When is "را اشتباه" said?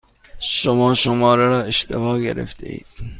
1.45-2.19